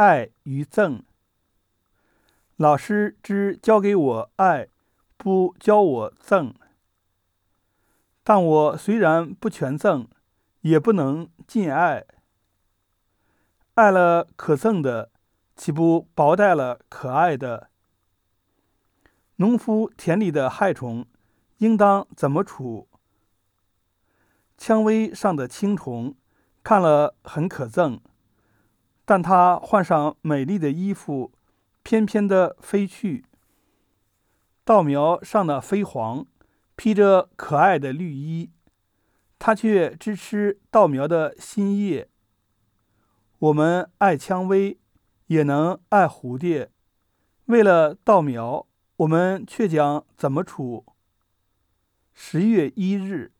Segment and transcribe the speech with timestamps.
[0.00, 1.02] 爱与憎。
[2.56, 4.68] 老师只教给我爱，
[5.18, 6.54] 不教我憎。
[8.24, 10.06] 但我虽然不全憎，
[10.62, 12.06] 也不能尽爱。
[13.74, 15.10] 爱了可憎的，
[15.54, 17.68] 岂不薄待了可爱的？
[19.36, 21.04] 农夫田里的害虫，
[21.58, 22.88] 应当怎么处？
[24.56, 26.14] 蔷薇上的青虫，
[26.62, 28.00] 看了很可憎，
[29.10, 31.32] 但它换上美丽的衣服，
[31.82, 33.24] 翩翩的飞去。
[34.62, 36.24] 稻苗上的飞黄，
[36.76, 38.52] 披着可爱的绿衣，
[39.36, 42.08] 它却只吃稻苗的新叶。
[43.40, 44.78] 我们爱蔷薇，
[45.26, 46.70] 也能爱蝴蝶。
[47.46, 48.68] 为了稻苗，
[48.98, 50.86] 我们却将怎么处？
[52.12, 53.32] 十月一日。